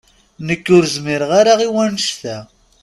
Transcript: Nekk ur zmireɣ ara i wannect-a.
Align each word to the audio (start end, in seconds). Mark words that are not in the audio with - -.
Nekk 0.47 0.65
ur 0.75 0.83
zmireɣ 0.95 1.31
ara 1.39 1.53
i 1.67 1.69
wannect-a. 1.73 2.37